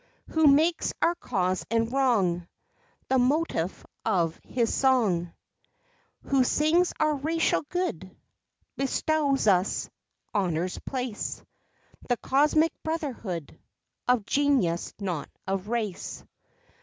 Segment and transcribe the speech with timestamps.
[0.31, 2.47] Who makes our cause and wrong
[3.09, 5.31] The motif of his song;
[6.23, 8.09] Who sings our racial good,
[8.77, 9.91] Bestows us
[10.33, 11.43] honor's place,
[12.09, 13.59] The cosmic brotherhood
[14.07, 16.23] Of genius not of race.